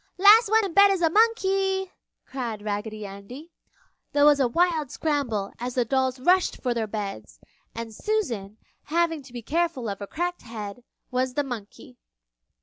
"Last 0.17 0.49
one 0.49 0.65
in 0.65 0.73
bed 0.73 0.89
is 0.89 1.03
a 1.03 1.11
monkey!" 1.11 1.91
cried 2.25 2.63
Raggedy 2.63 3.05
Andy. 3.05 3.51
There 4.13 4.25
was 4.25 4.39
a 4.39 4.47
wild 4.47 4.89
scramble 4.89 5.53
as 5.59 5.75
the 5.75 5.85
dolls 5.85 6.19
rushed 6.19 6.59
for 6.59 6.73
their 6.73 6.87
beds, 6.87 7.39
and 7.75 7.93
Susan, 7.93 8.57
having 8.85 9.21
to 9.21 9.31
be 9.31 9.43
careful 9.43 9.87
of 9.87 9.99
her 9.99 10.07
cracked 10.07 10.41
head, 10.41 10.83
was 11.11 11.35
the 11.35 11.43
monkey. 11.43 11.99